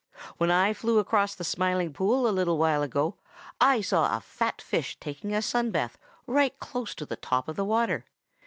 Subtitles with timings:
[0.37, 3.17] When I flew across the Smiling Pool a little while ago,
[3.69, 7.55] I saw a fat fish taking a sun bath right close to the top of
[7.55, 8.05] the water.